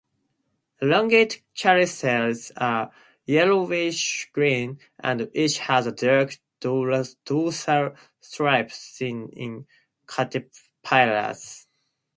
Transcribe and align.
Elongate 0.81 1.43
chrysalids 1.55 2.51
are 2.57 2.91
yellowish-green, 3.27 4.79
and 4.97 5.29
each 5.31 5.59
has 5.59 5.85
a 5.85 5.91
dark 5.91 6.39
dorsal 6.59 7.95
stripe 8.19 8.71
seen 8.71 9.29
in 9.29 9.67
caterpillars. 10.07 11.67